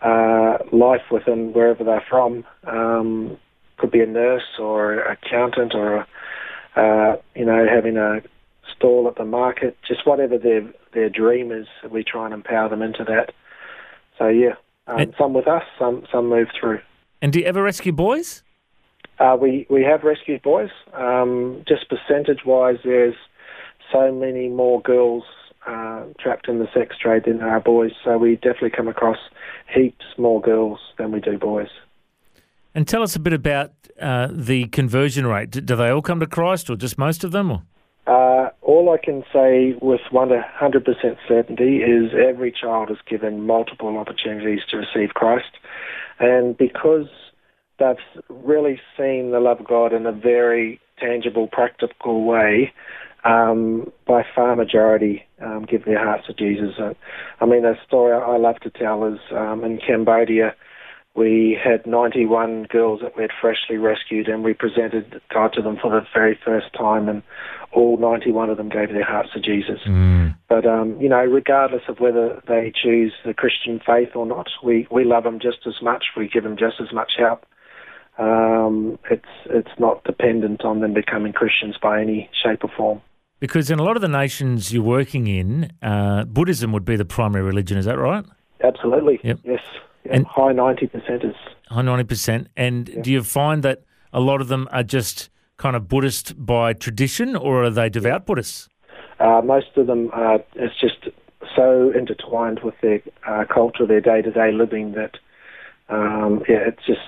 uh, 0.00 0.58
life 0.72 1.02
within 1.10 1.52
wherever 1.52 1.84
they're 1.84 2.04
from. 2.08 2.44
Um, 2.64 3.36
could 3.78 3.90
be 3.90 4.00
a 4.00 4.06
nurse 4.06 4.58
or 4.58 4.92
an 5.00 5.16
accountant 5.16 5.74
or, 5.74 6.06
uh, 6.76 7.16
you 7.34 7.44
know, 7.44 7.66
having 7.68 7.96
a 7.96 8.20
stall 8.74 9.08
at 9.08 9.16
the 9.16 9.24
market, 9.24 9.76
just 9.86 10.06
whatever 10.06 10.38
their 10.38 10.62
their 10.92 11.08
dream 11.08 11.50
is. 11.50 11.66
We 11.90 12.04
try 12.04 12.26
and 12.26 12.34
empower 12.34 12.68
them 12.68 12.82
into 12.82 13.04
that. 13.04 13.32
So 14.18 14.28
yeah, 14.28 14.54
um, 14.86 15.00
And- 15.00 15.14
some 15.16 15.32
with 15.32 15.48
us, 15.48 15.64
some 15.78 16.04
some 16.10 16.28
move 16.28 16.48
through. 16.58 16.80
And 17.20 17.32
do 17.32 17.38
you 17.40 17.46
ever 17.46 17.62
rescue 17.62 17.92
boys? 17.92 18.42
Uh, 19.18 19.36
we 19.40 19.66
we 19.68 19.82
have 19.84 20.02
rescued 20.04 20.42
boys. 20.42 20.70
Um, 20.94 21.62
just 21.66 21.88
percentage 21.88 22.44
wise, 22.44 22.78
there's 22.82 23.14
so 23.92 24.10
many 24.12 24.48
more 24.48 24.80
girls 24.80 25.24
uh, 25.66 26.02
trapped 26.18 26.48
in 26.48 26.58
the 26.58 26.68
sex 26.74 26.96
trade 26.98 27.24
than 27.24 27.38
there 27.38 27.48
are 27.48 27.60
boys. 27.60 27.92
So 28.04 28.18
we 28.18 28.36
definitely 28.36 28.70
come 28.70 28.88
across 28.88 29.18
heaps 29.72 30.04
more 30.18 30.40
girls 30.40 30.80
than 30.98 31.12
we 31.12 31.20
do 31.20 31.38
boys. 31.38 31.68
And 32.74 32.88
tell 32.88 33.02
us 33.02 33.16
a 33.16 33.20
bit 33.20 33.32
about 33.32 33.72
uh, 34.00 34.28
the 34.30 34.66
conversion 34.66 35.26
rate. 35.26 35.50
Do, 35.50 35.60
do 35.60 35.76
they 35.76 35.90
all 35.90 36.02
come 36.02 36.20
to 36.20 36.26
Christ, 36.26 36.70
or 36.70 36.76
just 36.76 36.98
most 36.98 37.24
of 37.24 37.32
them? 37.32 37.62
Uh, 38.06 38.48
all 38.62 38.90
I 38.90 39.04
can 39.04 39.22
say 39.32 39.74
with 39.80 40.00
100% 40.12 41.16
certainty 41.28 41.76
is 41.78 42.10
every 42.12 42.50
child 42.50 42.90
is 42.90 42.96
given 43.08 43.46
multiple 43.46 43.96
opportunities 43.96 44.60
to 44.70 44.78
receive 44.78 45.14
Christ. 45.14 45.50
And 46.18 46.56
because 46.56 47.06
they've 47.78 48.22
really 48.28 48.80
seen 48.96 49.30
the 49.30 49.40
love 49.40 49.60
of 49.60 49.66
God 49.66 49.92
in 49.92 50.06
a 50.06 50.12
very 50.12 50.80
tangible, 50.98 51.48
practical 51.48 52.24
way. 52.24 52.72
Um, 53.24 53.92
by 54.04 54.24
far 54.34 54.56
majority 54.56 55.24
um, 55.40 55.64
give 55.64 55.84
their 55.84 56.04
hearts 56.04 56.26
to 56.26 56.34
Jesus. 56.34 56.74
And, 56.78 56.96
I 57.40 57.46
mean, 57.46 57.64
a 57.64 57.74
story 57.86 58.12
I 58.12 58.36
love 58.36 58.58
to 58.62 58.70
tell 58.70 59.04
is 59.06 59.20
um, 59.30 59.62
in 59.62 59.78
Cambodia, 59.78 60.56
we 61.14 61.58
had 61.62 61.86
91 61.86 62.64
girls 62.70 63.00
that 63.02 63.16
we 63.16 63.22
had 63.22 63.30
freshly 63.38 63.76
rescued, 63.76 64.28
and 64.28 64.42
we 64.42 64.54
presented 64.54 65.20
God 65.32 65.52
to 65.54 65.62
them 65.62 65.76
for 65.80 65.90
the 65.90 66.06
very 66.14 66.38
first 66.42 66.72
time, 66.72 67.08
and 67.08 67.22
all 67.70 67.98
91 67.98 68.48
of 68.48 68.56
them 68.56 68.70
gave 68.70 68.88
their 68.88 69.04
hearts 69.04 69.30
to 69.34 69.40
Jesus. 69.40 69.80
Mm. 69.86 70.36
But 70.48 70.66
um, 70.66 70.98
you 71.00 71.08
know, 71.08 71.22
regardless 71.22 71.82
of 71.88 72.00
whether 72.00 72.42
they 72.48 72.72
choose 72.74 73.12
the 73.26 73.34
Christian 73.34 73.80
faith 73.84 74.10
or 74.14 74.24
not, 74.24 74.48
we 74.64 74.86
we 74.90 75.04
love 75.04 75.24
them 75.24 75.38
just 75.38 75.66
as 75.66 75.74
much. 75.82 76.04
We 76.16 76.28
give 76.28 76.44
them 76.44 76.56
just 76.56 76.76
as 76.80 76.92
much 76.94 77.12
help. 77.18 77.44
Um, 78.18 78.98
it's 79.10 79.24
it's 79.46 79.78
not 79.78 80.04
dependent 80.04 80.64
on 80.64 80.80
them 80.80 80.94
becoming 80.94 81.32
Christians 81.34 81.76
by 81.80 82.00
any 82.00 82.30
shape 82.42 82.64
or 82.64 82.70
form. 82.74 83.02
Because 83.38 83.70
in 83.70 83.78
a 83.78 83.82
lot 83.82 83.96
of 83.96 84.02
the 84.02 84.08
nations 84.08 84.72
you're 84.72 84.84
working 84.84 85.26
in, 85.26 85.72
uh, 85.82 86.24
Buddhism 86.24 86.72
would 86.72 86.84
be 86.84 86.96
the 86.96 87.04
primary 87.04 87.42
religion. 87.42 87.76
Is 87.76 87.86
that 87.86 87.98
right? 87.98 88.24
Absolutely. 88.62 89.18
Yep. 89.24 89.40
Yes. 89.44 89.60
Yeah, 90.12 90.18
And- 90.18 90.26
high 90.26 90.52
ninety 90.52 90.86
percent 90.86 91.24
is. 91.24 91.34
High 91.68 91.82
ninety 91.82 92.04
percent. 92.04 92.48
And 92.56 93.02
do 93.02 93.10
you 93.10 93.22
find 93.22 93.62
that 93.62 93.80
a 94.12 94.20
lot 94.20 94.40
of 94.40 94.48
them 94.48 94.68
are 94.72 94.82
just 94.82 95.30
kind 95.56 95.74
of 95.76 95.88
Buddhist 95.88 96.34
by 96.44 96.72
tradition, 96.74 97.34
or 97.36 97.64
are 97.64 97.70
they 97.70 97.88
devout 97.88 98.26
Buddhists? 98.26 98.68
Uh, 99.20 99.40
most 99.44 99.68
of 99.76 99.86
them 99.86 100.10
are. 100.12 100.40
It's 100.54 100.78
just 100.80 101.08
so 101.56 101.90
intertwined 101.96 102.60
with 102.62 102.74
their 102.82 103.00
uh, 103.26 103.44
culture, 103.52 103.86
their 103.86 104.00
day-to-day 104.00 104.52
living 104.52 104.92
that 104.92 105.16
um, 105.88 106.42
yeah, 106.48 106.58
it's 106.68 106.84
just. 106.86 107.00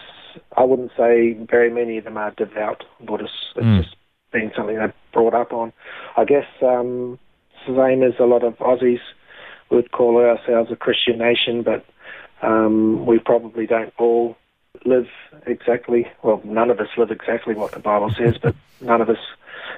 I 0.56 0.64
wouldn't 0.64 0.90
say 0.96 1.34
very 1.48 1.70
many 1.70 1.96
of 1.98 2.04
them 2.04 2.16
are 2.16 2.32
devout 2.32 2.82
Buddhists. 3.00 3.52
It's 3.54 3.64
Mm. 3.64 3.82
just 3.84 3.96
been 4.32 4.50
something 4.56 4.76
they've 4.76 4.92
brought 5.12 5.32
up 5.34 5.52
on. 5.52 5.72
I 6.16 6.24
guess 6.24 6.46
um, 6.60 7.20
same 7.66 8.02
as 8.02 8.14
a 8.18 8.24
lot 8.24 8.42
of 8.42 8.54
Aussies 8.58 8.98
would 9.70 9.92
call 9.92 10.16
ourselves 10.18 10.72
a 10.72 10.76
Christian 10.76 11.18
nation, 11.18 11.62
but 11.62 11.84
um, 12.44 13.06
we 13.06 13.18
probably 13.18 13.66
don't 13.66 13.92
all 13.98 14.36
live 14.84 15.06
exactly. 15.46 16.06
Well, 16.22 16.40
none 16.44 16.70
of 16.70 16.80
us 16.80 16.88
live 16.96 17.10
exactly 17.10 17.54
what 17.54 17.72
the 17.72 17.78
Bible 17.78 18.10
says, 18.10 18.36
but 18.42 18.54
none 18.80 19.00
of 19.00 19.08
us, 19.08 19.18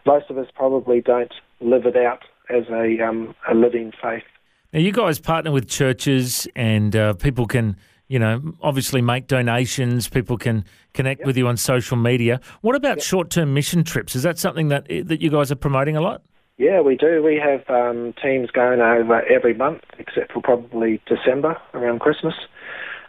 most 0.05 0.31
of 0.31 0.39
us, 0.39 0.49
probably 0.55 1.01
don't 1.01 1.33
live 1.61 1.87
it 1.87 1.97
out 1.97 2.23
as 2.49 2.65
a 2.71 3.01
um, 3.01 3.35
a 3.49 3.55
living 3.55 3.93
faith. 4.03 4.25
Now, 4.73 4.81
you 4.81 4.93
guys 4.93 5.19
partner 5.19 5.53
with 5.53 5.69
churches, 5.69 6.49
and 6.57 6.95
uh, 6.95 7.15
people 7.15 7.47
can, 7.47 7.77
you 8.09 8.19
know, 8.19 8.43
obviously 8.61 9.01
make 9.01 9.27
donations. 9.27 10.09
People 10.09 10.37
can 10.37 10.65
connect 10.93 11.25
with 11.25 11.37
you 11.37 11.47
on 11.47 11.57
social 11.57 11.97
media. 11.97 12.41
What 12.61 12.75
about 12.75 13.01
short-term 13.01 13.55
mission 13.55 13.85
trips? 13.85 14.17
Is 14.17 14.23
that 14.23 14.39
something 14.39 14.69
that 14.69 14.87
that 14.89 15.21
you 15.21 15.31
guys 15.31 15.53
are 15.53 15.57
promoting 15.57 15.97
a 15.97 16.01
lot? 16.01 16.23
Yeah, 16.59 16.81
we 16.81 16.97
do. 16.97 17.23
We 17.23 17.37
have 17.37 17.69
um, 17.69 18.15
teams 18.23 18.51
going 18.51 18.81
over 18.81 19.23
every 19.27 19.53
month, 19.53 19.83
except 19.99 20.33
for 20.33 20.41
probably 20.41 21.03
December 21.07 21.61
around 21.75 22.01
Christmas. 22.01 22.35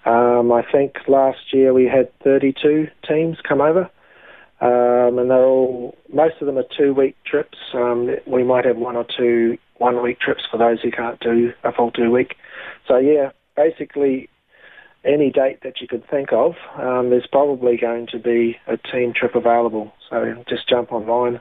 Um, 0.07 0.53
I 0.53 0.63
think 0.71 0.93
last 1.07 1.51
year 1.51 1.73
we 1.73 1.85
had 1.85 2.09
32 2.23 2.87
teams 3.07 3.37
come 3.47 3.59
over, 3.59 3.89
um, 4.61 5.19
and 5.19 5.29
they're 5.29 5.43
all 5.43 5.97
most 6.13 6.35
of 6.39 6.47
them 6.47 6.57
are 6.57 6.63
two-week 6.77 7.17
trips. 7.25 7.57
Um, 7.73 8.15
we 8.25 8.43
might 8.43 8.63
have 8.63 8.77
one 8.77 8.95
or 8.95 9.05
two 9.05 9.57
one-week 9.79 10.19
trips 10.19 10.43
for 10.49 10.57
those 10.57 10.81
who 10.81 10.91
can't 10.91 11.19
do 11.19 11.51
a 11.65 11.73
full 11.73 11.91
two-week. 11.91 12.35
So 12.87 12.97
yeah, 12.97 13.31
basically 13.57 14.29
any 15.03 15.29
date 15.29 15.59
that 15.63 15.81
you 15.81 15.87
could 15.87 16.07
think 16.09 16.31
of, 16.31 16.53
um, 16.77 17.09
there's 17.09 17.27
probably 17.29 17.77
going 17.77 18.07
to 18.07 18.19
be 18.19 18.55
a 18.67 18.77
team 18.77 19.13
trip 19.13 19.35
available. 19.35 19.91
So 20.09 20.43
just 20.47 20.69
jump 20.69 20.93
online. 20.93 21.39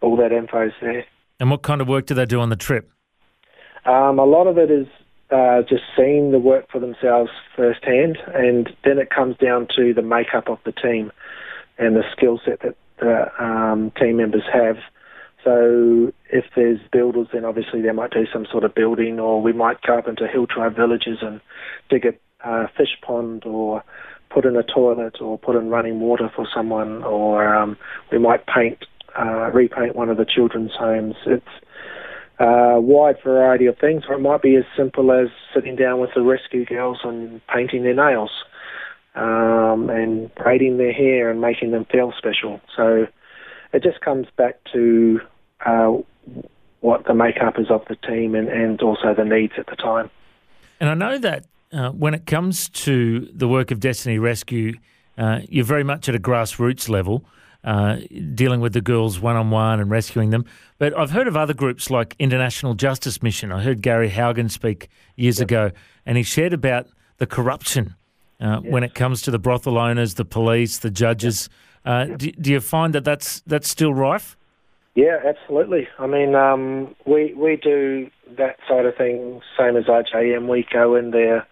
All 0.00 0.16
that 0.16 0.32
info's 0.32 0.72
there. 0.80 1.04
And 1.40 1.50
what 1.50 1.62
kind 1.62 1.80
of 1.80 1.88
work 1.88 2.06
do 2.06 2.14
they 2.14 2.26
do 2.26 2.40
on 2.40 2.48
the 2.48 2.56
trip? 2.56 2.90
Um, 3.84 4.18
a 4.18 4.24
lot 4.24 4.46
of 4.46 4.56
it 4.56 4.70
is 4.70 4.86
just 5.68 5.82
seeing 5.96 6.32
the 6.32 6.38
work 6.38 6.70
for 6.70 6.80
themselves 6.80 7.30
firsthand, 7.56 8.18
and 8.34 8.68
then 8.84 8.98
it 8.98 9.10
comes 9.10 9.36
down 9.38 9.68
to 9.76 9.94
the 9.94 10.02
makeup 10.02 10.48
of 10.48 10.58
the 10.64 10.72
team 10.72 11.10
and 11.78 11.96
the 11.96 12.04
skill 12.12 12.40
set 12.44 12.60
that 12.60 12.76
the 12.98 13.44
um, 13.44 13.90
team 13.98 14.16
members 14.16 14.44
have. 14.52 14.76
So 15.42 16.12
if 16.30 16.44
there's 16.56 16.80
builders, 16.90 17.28
then 17.32 17.44
obviously 17.44 17.82
they 17.82 17.92
might 17.92 18.12
do 18.12 18.26
some 18.32 18.46
sort 18.50 18.64
of 18.64 18.74
building, 18.74 19.20
or 19.20 19.42
we 19.42 19.52
might 19.52 19.80
go 19.82 19.98
up 19.98 20.08
into 20.08 20.26
hill 20.26 20.46
tribe 20.46 20.74
villages 20.74 21.18
and 21.20 21.40
dig 21.90 22.06
a 22.06 22.14
uh, 22.48 22.66
fish 22.76 22.96
pond, 23.02 23.44
or 23.44 23.82
put 24.30 24.44
in 24.44 24.56
a 24.56 24.62
toilet, 24.62 25.20
or 25.20 25.38
put 25.38 25.56
in 25.56 25.68
running 25.68 26.00
water 26.00 26.30
for 26.34 26.46
someone, 26.54 27.02
or 27.04 27.54
um, 27.54 27.76
we 28.10 28.18
might 28.18 28.46
paint, 28.46 28.84
uh, 29.18 29.50
repaint 29.52 29.94
one 29.96 30.08
of 30.08 30.16
the 30.16 30.24
children's 30.24 30.74
homes. 30.74 31.16
It's 31.26 31.44
wide 32.38 33.16
variety 33.22 33.66
of 33.66 33.78
things, 33.78 34.04
or 34.08 34.14
it 34.14 34.20
might 34.20 34.42
be 34.42 34.56
as 34.56 34.64
simple 34.76 35.12
as 35.12 35.28
sitting 35.54 35.76
down 35.76 36.00
with 36.00 36.10
the 36.14 36.22
rescue 36.22 36.64
girls 36.64 36.98
and 37.04 37.40
painting 37.48 37.82
their 37.82 37.94
nails, 37.94 38.30
um, 39.14 39.90
and 39.90 40.34
braiding 40.34 40.76
their 40.78 40.92
hair 40.92 41.30
and 41.30 41.40
making 41.40 41.70
them 41.70 41.84
feel 41.86 42.12
special. 42.16 42.60
So 42.76 43.06
it 43.72 43.82
just 43.82 44.00
comes 44.00 44.26
back 44.36 44.58
to 44.72 45.20
uh, 45.64 45.92
what 46.80 47.06
the 47.06 47.14
makeup 47.14 47.58
is 47.58 47.70
of 47.70 47.82
the 47.88 47.96
team 47.96 48.34
and, 48.34 48.48
and 48.48 48.80
also 48.82 49.14
the 49.14 49.24
needs 49.24 49.54
at 49.56 49.66
the 49.66 49.76
time. 49.76 50.10
And 50.80 50.90
I 50.90 50.94
know 50.94 51.18
that 51.18 51.46
uh, 51.72 51.90
when 51.90 52.14
it 52.14 52.26
comes 52.26 52.68
to 52.68 53.28
the 53.32 53.48
work 53.48 53.70
of 53.70 53.80
Destiny 53.80 54.18
Rescue, 54.18 54.74
uh, 55.16 55.40
you're 55.48 55.64
very 55.64 55.84
much 55.84 56.08
at 56.08 56.14
a 56.14 56.18
grassroots 56.18 56.88
level, 56.88 57.24
uh, 57.64 57.96
dealing 58.34 58.60
with 58.60 58.74
the 58.74 58.80
girls 58.80 59.18
one 59.20 59.36
on 59.36 59.50
one 59.50 59.80
and 59.80 59.90
rescuing 59.90 60.30
them. 60.30 60.44
But 60.78 60.96
I've 60.96 61.10
heard 61.10 61.26
of 61.26 61.36
other 61.36 61.54
groups 61.54 61.90
like 61.90 62.14
International 62.18 62.74
Justice 62.74 63.22
Mission. 63.22 63.50
I 63.52 63.62
heard 63.62 63.82
Gary 63.82 64.10
Haugen 64.10 64.50
speak 64.50 64.88
years 65.16 65.40
ago, 65.40 65.70
and 66.04 66.16
he 66.16 66.22
shared 66.22 66.52
about 66.52 66.88
the 67.18 67.26
corruption 67.26 67.94
uh, 68.40 68.58
when 68.60 68.84
it 68.84 68.94
comes 68.94 69.22
to 69.22 69.30
the 69.30 69.38
brothel 69.38 69.78
owners, 69.78 70.14
the 70.14 70.24
police, 70.24 70.78
the 70.78 70.90
judges. 70.90 71.48
Uh, 71.84 72.04
do, 72.04 72.30
do 72.32 72.52
you 72.52 72.60
find 72.60 72.94
that 72.94 73.04
that's 73.04 73.40
that's 73.46 73.68
still 73.68 73.94
rife? 73.94 74.36
Yeah, 74.94 75.18
absolutely. 75.24 75.88
I 75.98 76.06
mean, 76.06 76.34
um, 76.34 76.94
we 77.06 77.34
we 77.34 77.56
do 77.56 78.10
that 78.36 78.58
side 78.68 78.86
of 78.86 78.96
things 78.96 79.42
same 79.58 79.76
as 79.76 79.84
IJM. 79.84 80.48
We 80.48 80.66
go 80.72 80.94
in 80.96 81.10
there 81.10 81.46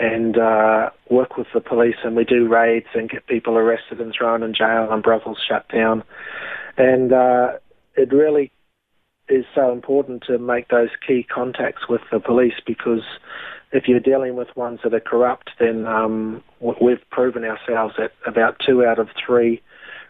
and 0.00 0.38
uh, 0.38 0.88
work 1.10 1.36
with 1.36 1.46
the 1.52 1.60
police, 1.60 1.96
and 2.02 2.16
we 2.16 2.24
do 2.24 2.48
raids 2.48 2.86
and 2.94 3.10
get 3.10 3.26
people 3.26 3.58
arrested 3.58 4.00
and 4.00 4.14
thrown 4.16 4.42
in 4.42 4.54
jail 4.54 4.88
and 4.90 5.02
brothels 5.02 5.38
shut 5.46 5.68
down. 5.68 6.02
And 6.78 7.12
uh, 7.12 7.58
it 7.96 8.10
really 8.10 8.50
is 9.28 9.44
so 9.54 9.70
important 9.72 10.24
to 10.26 10.38
make 10.38 10.68
those 10.68 10.88
key 11.06 11.22
contacts 11.22 11.82
with 11.88 12.00
the 12.10 12.18
police 12.18 12.54
because 12.66 13.02
if 13.72 13.86
you're 13.86 14.00
dealing 14.00 14.36
with 14.36 14.48
ones 14.56 14.80
that 14.82 14.94
are 14.94 15.00
corrupt, 15.00 15.50
then 15.60 15.86
um, 15.86 16.42
we've 16.80 17.08
proven 17.10 17.44
ourselves 17.44 17.94
that 17.98 18.12
about 18.26 18.56
two 18.64 18.84
out 18.84 18.98
of 18.98 19.08
three 19.24 19.60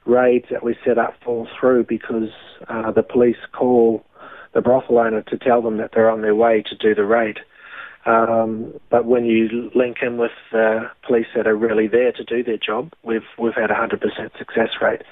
raids 0.07 0.47
that 0.51 0.63
we 0.63 0.77
set 0.85 0.99
up 0.99 1.15
fall 1.23 1.47
through 1.59 1.85
because 1.85 2.31
uh, 2.69 2.91
the 2.93 3.03
police 3.03 3.37
call 3.53 4.05
the 4.55 4.61
brothel 4.61 4.99
owner 4.99 5.23
to 5.23 5.37
tell 5.37 5.63
them 5.63 5.77
that 5.77 5.91
they're 5.95 6.11
on 6.11 6.23
their 6.23 6.35
way 6.35 6.63
to 6.63 6.75
do 6.77 6.95
the 6.95 7.05
raid. 7.05 7.39
Um, 8.11 8.75
but 8.91 9.05
when 9.05 9.25
you 9.25 9.71
link 9.75 9.99
in 10.03 10.17
with 10.17 10.33
uh, 10.53 10.81
police 11.07 11.27
that 11.37 11.47
are 11.47 11.57
really 11.57 11.87
there 11.87 12.13
to 12.13 12.25
do 12.25 12.43
their 12.43 12.57
job, 12.57 12.93
we've 13.05 13.29
we've 13.39 13.55
had 13.55 13.71
a 13.71 13.75
hundred 13.75 14.01
percent 14.01 14.33
success 14.39 14.71
rate. 14.83 15.03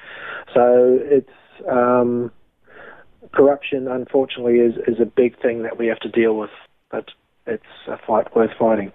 So 0.53 0.99
it's 1.03 1.31
um, 1.71 2.33
corruption. 3.33 3.87
Unfortunately, 3.87 4.57
is 4.59 4.75
is 4.89 5.01
a 5.01 5.07
big 5.07 5.41
thing 5.41 5.63
that 5.63 5.79
we 5.79 5.87
have 5.87 6.01
to 6.01 6.09
deal 6.09 6.37
with, 6.37 6.51
but 6.91 7.11
it's 7.47 7.63
a 7.87 7.99
fight 8.07 8.35
worth 8.35 8.51
fighting. 8.59 8.91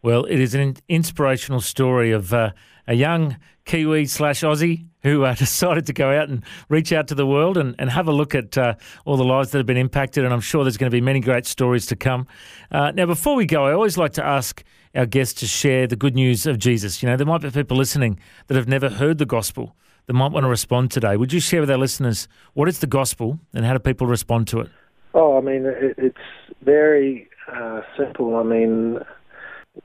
Well, 0.00 0.24
it 0.24 0.40
is 0.40 0.54
an 0.54 0.76
inspirational 0.88 1.60
story 1.60 2.12
of 2.12 2.32
uh, 2.32 2.52
a 2.88 2.94
young 2.94 3.36
Kiwi 3.66 4.06
slash 4.06 4.40
Aussie 4.40 4.86
who 5.02 5.24
uh, 5.24 5.34
decided 5.36 5.86
to 5.86 5.92
go 5.92 6.10
out 6.10 6.28
and 6.28 6.42
reach 6.68 6.92
out 6.92 7.06
to 7.08 7.14
the 7.14 7.26
world 7.26 7.56
and, 7.56 7.76
and 7.78 7.90
have 7.90 8.08
a 8.08 8.12
look 8.12 8.34
at 8.34 8.58
uh, 8.58 8.74
all 9.04 9.16
the 9.16 9.24
lives 9.24 9.50
that 9.50 9.58
have 9.58 9.66
been 9.66 9.76
impacted. 9.76 10.24
And 10.24 10.34
I'm 10.34 10.40
sure 10.40 10.64
there's 10.64 10.76
going 10.76 10.90
to 10.90 10.94
be 10.94 11.00
many 11.00 11.20
great 11.20 11.46
stories 11.46 11.86
to 11.86 11.96
come. 11.96 12.26
Uh, 12.72 12.90
now, 12.90 13.06
before 13.06 13.36
we 13.36 13.46
go, 13.46 13.66
I 13.66 13.72
always 13.72 13.96
like 13.96 14.12
to 14.14 14.24
ask 14.24 14.64
our 14.94 15.06
guests 15.06 15.38
to 15.40 15.46
share 15.46 15.86
the 15.86 15.96
good 15.96 16.14
news 16.14 16.46
of 16.46 16.58
Jesus. 16.58 17.02
You 17.02 17.08
know, 17.08 17.16
there 17.16 17.26
might 17.26 17.42
be 17.42 17.50
people 17.50 17.76
listening 17.76 18.18
that 18.48 18.56
have 18.56 18.66
never 18.66 18.88
heard 18.88 19.18
the 19.18 19.26
gospel 19.26 19.76
that 20.06 20.14
might 20.14 20.32
want 20.32 20.44
to 20.44 20.50
respond 20.50 20.90
today. 20.90 21.16
Would 21.16 21.32
you 21.32 21.40
share 21.40 21.60
with 21.60 21.70
our 21.70 21.78
listeners 21.78 22.26
what 22.54 22.68
is 22.68 22.78
the 22.78 22.86
gospel 22.86 23.38
and 23.52 23.64
how 23.64 23.74
do 23.74 23.78
people 23.78 24.06
respond 24.06 24.48
to 24.48 24.60
it? 24.60 24.70
Oh, 25.12 25.36
I 25.36 25.42
mean, 25.42 25.64
it's 25.98 26.16
very 26.62 27.28
uh, 27.52 27.82
simple. 27.96 28.36
I 28.36 28.42
mean, 28.42 28.98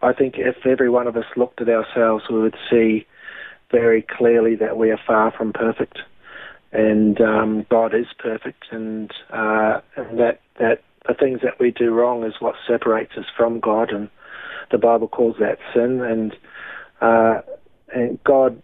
I 0.01 0.13
think 0.13 0.35
if 0.38 0.65
every 0.65 0.89
one 0.89 1.07
of 1.07 1.15
us 1.15 1.25
looked 1.35 1.62
at 1.62 1.69
ourselves, 1.69 2.25
we 2.29 2.39
would 2.41 2.57
see 2.69 3.05
very 3.71 4.01
clearly 4.01 4.55
that 4.55 4.77
we 4.77 4.91
are 4.91 5.00
far 5.05 5.31
from 5.31 5.53
perfect, 5.53 6.00
and 6.71 7.19
um, 7.21 7.65
God 7.69 7.93
is 7.93 8.07
perfect, 8.17 8.65
and, 8.71 9.12
uh, 9.31 9.81
and 9.95 10.19
that 10.19 10.41
that 10.59 10.81
the 11.07 11.13
things 11.13 11.41
that 11.43 11.59
we 11.59 11.71
do 11.71 11.91
wrong 11.91 12.23
is 12.23 12.33
what 12.39 12.55
separates 12.67 13.13
us 13.17 13.25
from 13.35 13.59
God, 13.59 13.91
and 13.91 14.09
the 14.71 14.77
Bible 14.77 15.07
calls 15.07 15.35
that 15.39 15.57
sin, 15.73 16.01
and 16.01 16.35
uh, 17.01 17.41
and 17.93 18.23
God 18.23 18.62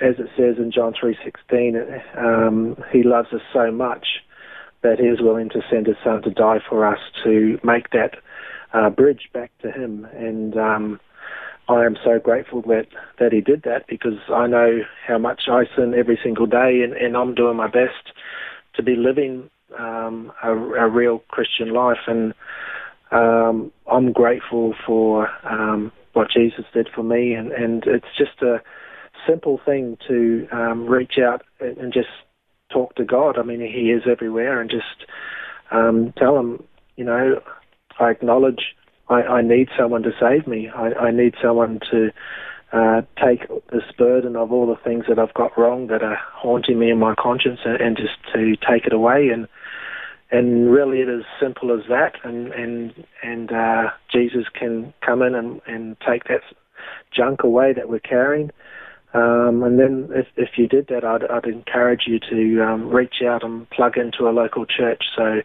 as 0.00 0.14
it 0.18 0.28
says 0.36 0.56
in 0.58 0.70
John 0.70 0.94
3.16, 0.94 2.16
um, 2.16 2.76
he 2.92 3.02
loves 3.02 3.32
us 3.32 3.40
so 3.52 3.70
much 3.70 4.06
that 4.82 5.00
he 5.00 5.06
is 5.06 5.20
willing 5.20 5.48
to 5.50 5.60
send 5.70 5.86
his 5.86 5.96
son 6.04 6.22
to 6.22 6.30
die 6.30 6.60
for 6.68 6.86
us 6.86 7.00
to 7.24 7.58
make 7.64 7.90
that 7.90 8.18
uh, 8.72 8.90
bridge 8.90 9.28
back 9.32 9.50
to 9.62 9.70
him. 9.70 10.06
And 10.14 10.56
um, 10.56 11.00
I 11.68 11.84
am 11.84 11.96
so 12.04 12.18
grateful 12.18 12.62
that, 12.62 12.86
that 13.18 13.32
he 13.32 13.40
did 13.40 13.62
that 13.62 13.86
because 13.88 14.18
I 14.32 14.46
know 14.46 14.80
how 15.06 15.18
much 15.18 15.42
I 15.50 15.64
sin 15.76 15.94
every 15.96 16.18
single 16.22 16.46
day 16.46 16.82
and, 16.82 16.94
and 16.94 17.16
I'm 17.16 17.34
doing 17.34 17.56
my 17.56 17.68
best 17.68 18.12
to 18.74 18.82
be 18.82 18.96
living 18.96 19.50
um, 19.78 20.32
a, 20.42 20.50
a 20.50 20.88
real 20.88 21.22
Christian 21.28 21.72
life. 21.72 21.98
And 22.06 22.34
um, 23.10 23.72
I'm 23.90 24.12
grateful 24.12 24.74
for 24.86 25.28
um, 25.44 25.92
what 26.12 26.30
Jesus 26.30 26.64
did 26.72 26.88
for 26.94 27.02
me. 27.02 27.34
And, 27.34 27.52
and 27.52 27.84
it's 27.86 28.16
just 28.16 28.42
a 28.42 28.62
simple 29.26 29.60
thing 29.64 29.98
to 30.08 30.46
um, 30.52 30.86
reach 30.86 31.18
out 31.18 31.42
and 31.60 31.92
just 31.92 32.08
talk 32.72 32.94
to 32.96 33.04
God. 33.04 33.38
I 33.38 33.42
mean, 33.42 33.60
He 33.60 33.90
is 33.90 34.02
everywhere, 34.10 34.60
and 34.60 34.70
just 34.70 35.10
um, 35.70 36.12
tell 36.16 36.38
Him, 36.38 36.62
you 36.96 37.04
know, 37.04 37.40
I 37.98 38.10
acknowledge 38.10 38.74
I, 39.08 39.22
I 39.22 39.42
need 39.42 39.68
someone 39.78 40.02
to 40.02 40.12
save 40.20 40.46
me. 40.46 40.68
I, 40.68 40.92
I 40.94 41.10
need 41.10 41.34
someone 41.42 41.80
to 41.90 42.10
uh, 42.72 43.02
take 43.22 43.48
this 43.70 43.84
burden 43.96 44.36
of 44.36 44.52
all 44.52 44.66
the 44.66 44.76
things 44.82 45.04
that 45.08 45.18
I've 45.18 45.34
got 45.34 45.56
wrong 45.58 45.86
that 45.86 46.02
are 46.02 46.18
haunting 46.32 46.78
me 46.78 46.90
in 46.90 46.98
my 46.98 47.14
conscience, 47.14 47.60
and, 47.64 47.80
and 47.80 47.96
just 47.96 48.16
to 48.34 48.56
take 48.56 48.86
it 48.86 48.92
away. 48.92 49.28
And 49.28 49.48
and 50.30 50.70
really, 50.70 51.00
it 51.00 51.08
is 51.08 51.24
simple 51.40 51.72
as 51.72 51.86
that. 51.88 52.14
And 52.24 52.52
and 52.52 52.92
and 53.22 53.52
uh, 53.52 53.90
Jesus 54.12 54.44
can 54.52 54.92
come 55.04 55.22
in 55.22 55.34
and, 55.34 55.60
and 55.66 55.96
take 56.06 56.24
that 56.24 56.42
junk 57.14 57.42
away 57.42 57.72
that 57.72 57.88
we're 57.88 57.98
carrying 58.00 58.50
um, 59.14 59.62
and 59.62 59.78
then 59.78 60.08
if, 60.10 60.26
if 60.36 60.50
you 60.56 60.68
did 60.68 60.88
that, 60.88 61.02
I'd, 61.02 61.24
I'd 61.24 61.46
encourage 61.46 62.02
you 62.06 62.18
to 62.30 62.62
um, 62.62 62.90
reach 62.90 63.22
out 63.26 63.42
and 63.42 63.68
plug 63.70 63.96
into 63.96 64.28
a 64.28 64.32
local 64.32 64.66
church 64.66 65.04
so 65.16 65.40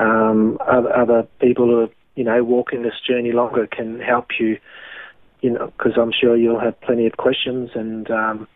um, 0.00 0.58
other, 0.66 0.96
other 0.96 1.28
people 1.40 1.66
who 1.66 1.80
are, 1.80 1.88
you 2.16 2.24
know, 2.24 2.42
walking 2.42 2.82
this 2.82 2.94
journey 3.06 3.32
longer 3.32 3.66
can 3.66 4.00
help 4.00 4.28
you, 4.38 4.58
you 5.40 5.50
know, 5.50 5.72
because 5.76 5.92
I'm 5.96 6.12
sure 6.18 6.36
you'll 6.36 6.60
have 6.60 6.80
plenty 6.80 7.06
of 7.06 7.16
questions 7.16 7.70
and, 7.74 8.10
um, 8.10 8.48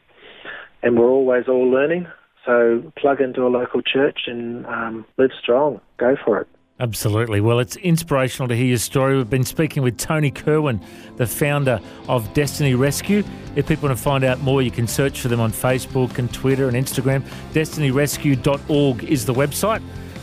and 0.82 0.98
we're 0.98 1.10
always 1.10 1.44
all 1.48 1.70
learning. 1.70 2.06
So 2.46 2.92
plug 2.96 3.20
into 3.20 3.46
a 3.46 3.48
local 3.48 3.82
church 3.82 4.20
and 4.26 4.66
um, 4.66 5.06
live 5.16 5.30
strong. 5.40 5.80
Go 5.98 6.16
for 6.24 6.40
it. 6.40 6.48
Absolutely. 6.80 7.40
Well, 7.40 7.60
it's 7.60 7.76
inspirational 7.76 8.48
to 8.48 8.56
hear 8.56 8.66
your 8.66 8.78
story. 8.78 9.16
We've 9.16 9.30
been 9.30 9.44
speaking 9.44 9.84
with 9.84 9.96
Tony 9.96 10.32
Kirwan, 10.32 10.82
the 11.16 11.26
founder 11.26 11.80
of 12.08 12.32
Destiny 12.34 12.74
Rescue. 12.74 13.22
If 13.54 13.68
people 13.68 13.88
want 13.88 13.96
to 13.96 14.02
find 14.02 14.24
out 14.24 14.40
more, 14.40 14.60
you 14.60 14.72
can 14.72 14.88
search 14.88 15.20
for 15.20 15.28
them 15.28 15.40
on 15.40 15.52
Facebook 15.52 16.18
and 16.18 16.32
Twitter 16.34 16.66
and 16.66 16.76
Instagram. 16.76 17.22
DestinyRescue.org 17.52 19.04
is 19.04 19.24
the 19.24 19.34
website. 19.34 19.82